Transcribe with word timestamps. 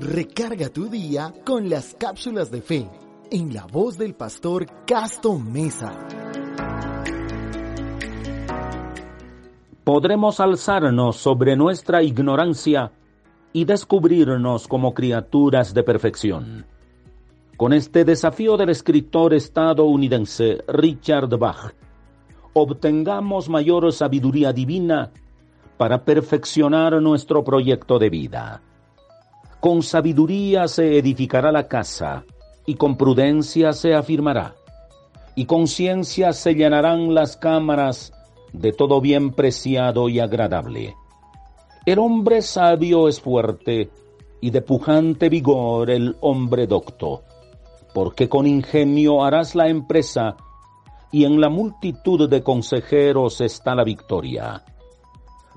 Recarga 0.00 0.70
tu 0.70 0.88
día 0.88 1.34
con 1.44 1.68
las 1.68 1.94
cápsulas 1.94 2.50
de 2.50 2.62
fe 2.62 2.88
en 3.30 3.52
la 3.52 3.66
voz 3.66 3.98
del 3.98 4.14
pastor 4.14 4.64
Casto 4.86 5.38
Mesa. 5.38 5.92
Podremos 9.84 10.40
alzarnos 10.40 11.16
sobre 11.16 11.54
nuestra 11.54 12.02
ignorancia 12.02 12.92
y 13.52 13.66
descubrirnos 13.66 14.66
como 14.66 14.94
criaturas 14.94 15.74
de 15.74 15.82
perfección. 15.82 16.64
Con 17.58 17.74
este 17.74 18.06
desafío 18.06 18.56
del 18.56 18.70
escritor 18.70 19.34
estadounidense 19.34 20.64
Richard 20.66 21.28
Bach, 21.36 21.74
obtengamos 22.54 23.50
mayor 23.50 23.92
sabiduría 23.92 24.54
divina 24.54 25.10
para 25.76 26.06
perfeccionar 26.06 27.02
nuestro 27.02 27.44
proyecto 27.44 27.98
de 27.98 28.08
vida. 28.08 28.62
Con 29.60 29.82
sabiduría 29.82 30.68
se 30.68 30.96
edificará 30.96 31.52
la 31.52 31.68
casa, 31.68 32.24
y 32.64 32.76
con 32.76 32.96
prudencia 32.96 33.74
se 33.74 33.94
afirmará, 33.94 34.54
y 35.34 35.44
con 35.44 35.66
ciencia 35.66 36.32
se 36.32 36.54
llenarán 36.54 37.14
las 37.14 37.36
cámaras 37.36 38.10
de 38.54 38.72
todo 38.72 39.02
bien 39.02 39.32
preciado 39.32 40.08
y 40.08 40.18
agradable. 40.18 40.96
El 41.84 41.98
hombre 41.98 42.40
sabio 42.40 43.06
es 43.06 43.20
fuerte, 43.20 43.90
y 44.40 44.50
de 44.50 44.62
pujante 44.62 45.28
vigor 45.28 45.90
el 45.90 46.16
hombre 46.22 46.66
docto, 46.66 47.24
porque 47.92 48.30
con 48.30 48.46
ingenio 48.46 49.22
harás 49.22 49.54
la 49.54 49.68
empresa, 49.68 50.38
y 51.12 51.24
en 51.26 51.38
la 51.38 51.50
multitud 51.50 52.30
de 52.30 52.42
consejeros 52.42 53.42
está 53.42 53.74
la 53.74 53.84
victoria. 53.84 54.64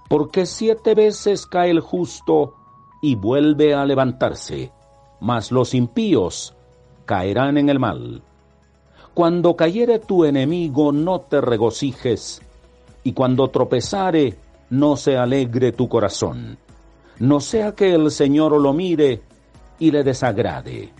Porque 0.09 0.45
siete 0.45 0.93
veces 0.93 1.45
cae 1.45 1.69
el 1.69 1.79
justo, 1.79 2.55
y 3.03 3.15
vuelve 3.15 3.73
a 3.73 3.85
levantarse, 3.85 4.71
mas 5.19 5.51
los 5.51 5.73
impíos 5.73 6.55
caerán 7.03 7.57
en 7.57 7.67
el 7.67 7.77
mal. 7.77 8.23
Cuando 9.13 9.57
cayere 9.57 9.99
tu 9.99 10.23
enemigo, 10.23 10.93
no 10.93 11.19
te 11.19 11.41
regocijes, 11.41 12.41
y 13.03 13.11
cuando 13.11 13.49
tropezare, 13.49 14.37
no 14.69 14.95
se 14.95 15.17
alegre 15.17 15.73
tu 15.73 15.89
corazón, 15.89 16.57
no 17.19 17.41
sea 17.41 17.73
que 17.73 17.93
el 17.93 18.09
Señor 18.09 18.59
lo 18.59 18.71
mire 18.71 19.21
y 19.79 19.91
le 19.91 20.05
desagrade. 20.05 20.93